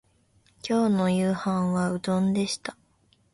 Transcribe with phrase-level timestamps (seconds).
[0.67, 2.75] 今日の夕飯はうどんでした